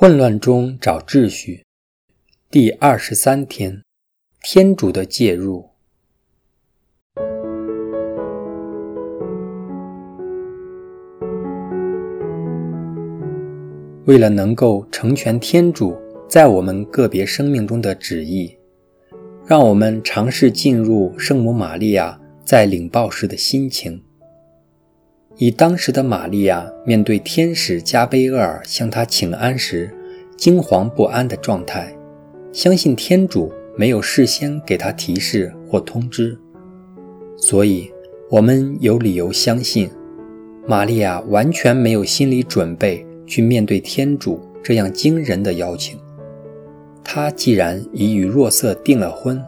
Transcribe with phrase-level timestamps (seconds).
[0.00, 1.64] 混乱中找秩序，
[2.52, 3.82] 第二十三天，
[4.44, 5.70] 天主的介入。
[14.04, 15.96] 为了能够成全天主
[16.28, 18.56] 在我们个别生命中的旨意，
[19.44, 24.00] 让我们尝试进入圣母玛利亚在领报时的心情。
[25.40, 29.88] 以当时的玛利亚面对天使加贝厄尔向她请安时
[30.36, 31.96] 惊惶不安的状态，
[32.52, 36.36] 相信天主没有事先给她提示或通知，
[37.36, 37.88] 所以
[38.28, 39.88] 我们有理由相信，
[40.66, 45.96] 玛利亚完全没有心理准备去面对天主这样惊人的邀请。
[47.04, 49.40] 她既然已与若瑟订了婚，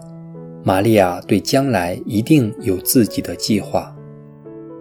[0.62, 3.93] 玛利亚对将来一定有自己的计划。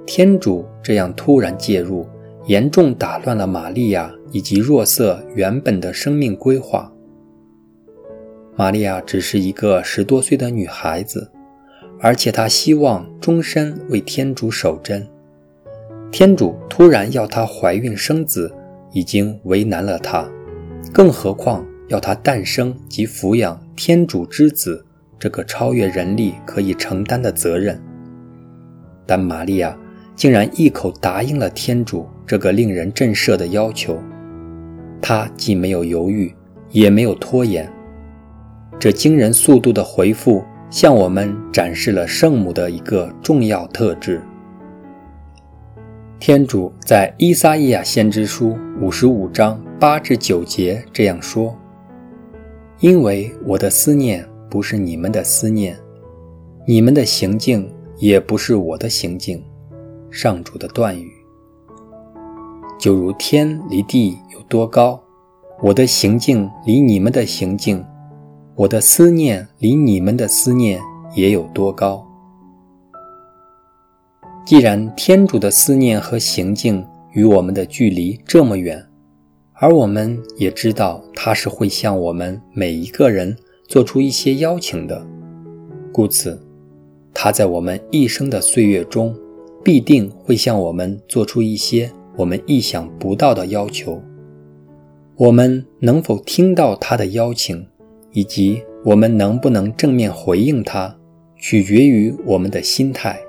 [0.06, 2.08] 天主这样突然介入，
[2.46, 6.92] 严重打乱了玛利亚以及若瑟原本的生命规划。
[8.56, 11.30] 玛利亚只是一个十多岁的女孩子，
[12.00, 15.06] 而且她希望终身为天主守贞。
[16.12, 18.52] 天主突然要她怀孕生子，
[18.92, 20.28] 已经为难了她，
[20.94, 24.84] 更何况要她诞生及抚养天主之子
[25.20, 27.80] 这个超越人力可以承担的责任。
[29.06, 29.78] 但玛利亚。
[30.20, 33.98] 竟然一口答应了天主这个令人震慑的要求，
[35.02, 36.36] 他既没有犹豫，
[36.72, 37.72] 也没有拖延。
[38.78, 44.22] 这惊人速度的回复向我们展示了圣母的一个重要特质。
[46.20, 51.58] 天主在伊撒伊亚先知书五十五章八至九节这样说
[52.82, 55.78] ：“因为我的思念不是你们的思念，
[56.68, 59.42] 你们的行径也不是我的行径。”
[60.12, 61.12] 上主的断语，
[62.80, 65.00] 就如天离地有多高，
[65.62, 67.84] 我的行径离你们的行径，
[68.56, 70.82] 我的思念离你们的思念
[71.16, 72.06] 也有多高。
[74.46, 78.84] 既然天主的思念和行径与我们的距离这么远，
[79.54, 83.38] 而我们也知道他是会向我们每一个人
[83.68, 85.06] 做出一些邀请的，
[85.94, 86.42] 故此，
[87.14, 89.16] 他在我们一生的岁月中。
[89.64, 94.02] 必定会向我们做出一些我们意想不到的要求。
[95.16, 97.68] 我们能否听到他的邀请，
[98.14, 100.96] 以及我们能不能正面回应他，
[101.38, 103.20] 取决于我们的心态。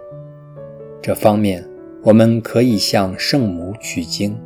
[1.03, 1.67] 这方面，
[2.03, 4.37] 我们可以向圣母取经。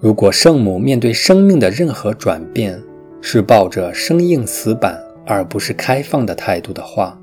[0.00, 2.82] 如果圣母面对生命的任何转变
[3.20, 7.18] 是抱着生硬死板而不是开放的态度的话，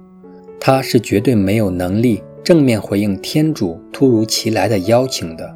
[0.59, 2.23] 她是绝对没有能力。
[2.43, 5.55] 正面回应天主突如其来的邀请的。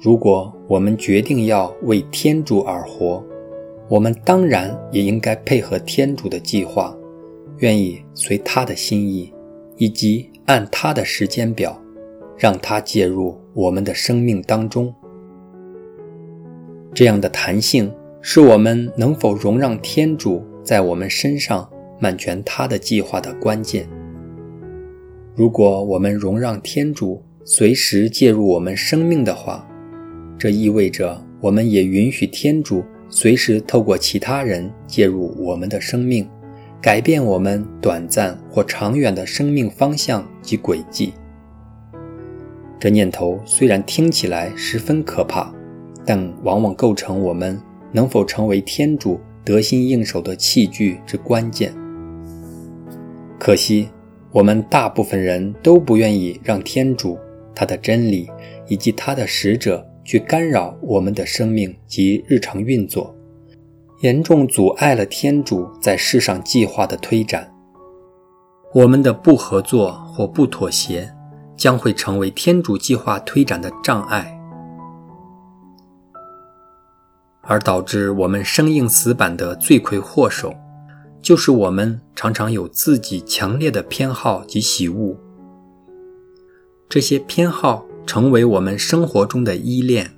[0.00, 3.24] 如果我们决定要为天主而活，
[3.88, 6.96] 我们当然也应该配合天主的计划，
[7.58, 9.32] 愿意随他的心意，
[9.76, 11.76] 以及按他的时间表，
[12.36, 14.94] 让他介入我们的生命当中。
[16.94, 23.88] 这样的弹性是我们能否容让天主在我们身上满全他的计划的关键。
[25.34, 29.66] 如果我们容让天主随时介入我们生命的话，
[30.38, 36.28] 这意味着我们也允许天主随时透过其他人介入我们的生命，
[36.82, 41.14] 改变我们短暂或长远的生命方向及轨迹。
[42.78, 45.50] 这念头虽然听起来十分可怕，
[46.04, 47.58] 但往往构成我们
[47.90, 51.72] 能否成为天主得心应手的器具之关键。
[53.38, 53.88] 可惜。
[54.32, 57.18] 我们大部分人都不愿意让天主、
[57.54, 58.30] 他的真理
[58.66, 63.14] 以及他的使者去干扰我们的生命及日常运作，
[64.00, 67.52] 严重阻碍了天主在世上计划的推展。
[68.72, 71.12] 我们的不合作或不妥协，
[71.54, 74.40] 将会成为天主计划推展的障碍，
[77.42, 80.54] 而导致我们生硬死板的罪魁祸首。
[81.22, 85.16] 就是我们常常有自己强烈的偏好及喜恶，
[86.88, 90.10] 这些偏好成为我们生活中的依恋，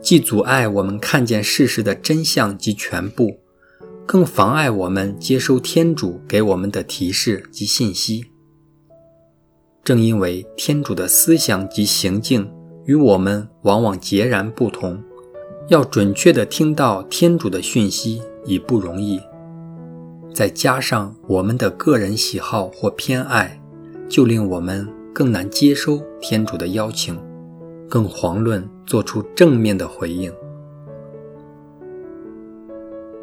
[0.00, 3.40] 既阻碍我们看见事实的真相及全部，
[4.06, 8.26] 更妨碍我们接收天主给我们的提示及信息。
[9.82, 12.48] 正因为天主的思想及行径
[12.84, 15.02] 与我们往往截然不同，
[15.68, 19.20] 要准确地听到天主的讯息已不容易。
[20.34, 23.60] 再加上我们的个人喜好或偏爱，
[24.08, 27.18] 就令我们更难接收天主的邀请，
[27.88, 30.32] 更遑论做出正面的回应。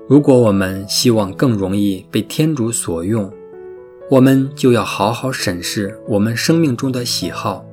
[0.08, 3.32] 如果我们希望更容易被天主所用，
[4.10, 7.64] 我们就要好好审视我们生命中的喜好，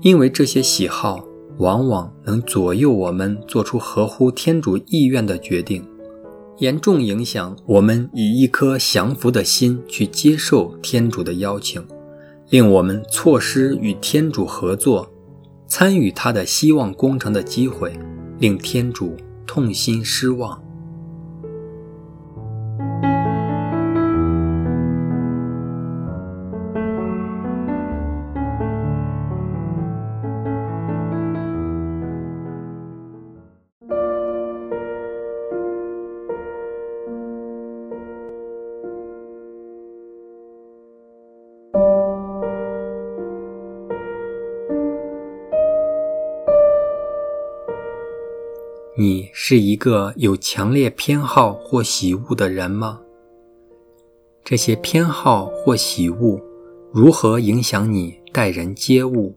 [0.00, 1.24] 因为这些喜好
[1.58, 5.84] 往往能左右我们做出合乎天主意愿的决定，
[6.58, 11.86] 严重影响我们以一颗降服的心去接受天主的邀请，
[12.50, 15.08] 令我们错失与天主合作、
[15.68, 17.96] 参与他的希望工程的机会，
[18.40, 19.16] 令天主
[19.46, 20.60] 痛心失望。
[49.00, 53.00] 你是一个有强烈偏好或喜恶的人吗？
[54.42, 56.40] 这些偏好或喜恶
[56.92, 59.36] 如何影响你待人接物？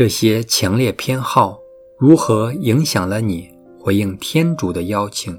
[0.00, 1.60] 这些强烈偏好
[1.98, 5.38] 如何影响了你回应天主的邀请？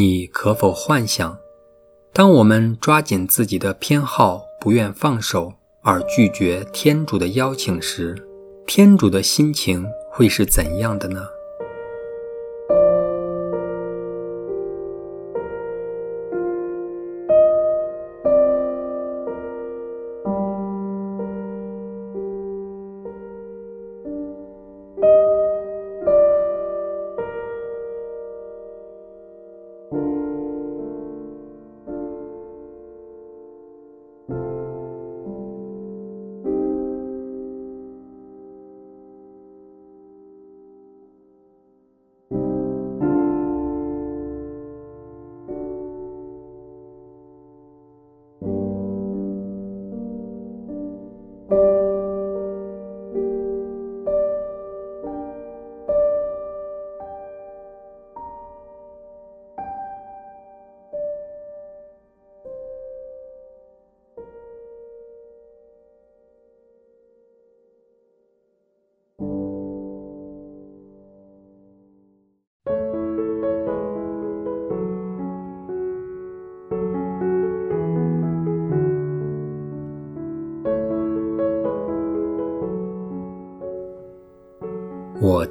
[0.00, 1.36] 你可否幻想，
[2.10, 5.52] 当我们抓紧自己的偏好，不愿放手，
[5.82, 8.16] 而拒绝天主的邀请时，
[8.66, 11.26] 天主的心情会是怎样的呢？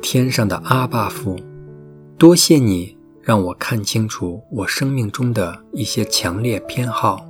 [0.01, 1.36] 天上的阿爸父，
[2.18, 7.25] 多谢你让我看清楚我生命中的一些强烈偏好，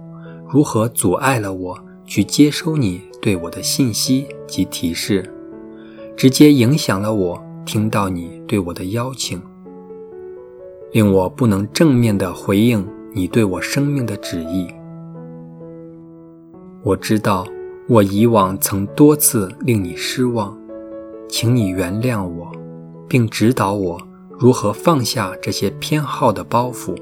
[0.47, 5.29] 如何阻碍了我去接收你对我的信息及提示，
[6.15, 9.41] 直接影响了我听到你对我的邀请，
[10.91, 14.67] 令我不能正面的回应你对我生命的旨意。
[16.83, 17.45] 我知道
[17.87, 20.57] 我以往曾多次令你失望。
[21.31, 22.51] 请你原谅我，
[23.09, 23.99] 并指导我
[24.29, 26.95] 如何放下这些偏好的包袱，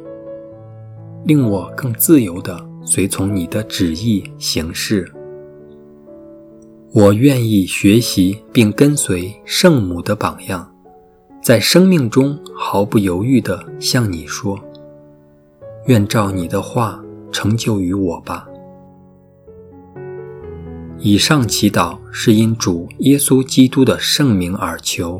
[1.26, 5.12] 令我更自由地随从你的旨意行事。
[6.94, 10.74] 我愿意学习并跟随圣母的榜样，
[11.44, 14.58] 在生命中毫不犹豫地向你说
[15.86, 17.00] ：“愿照你的话
[17.32, 18.48] 成就于我吧。”
[21.00, 25.20] 以上祈祷是因主耶稣基督的圣名而求，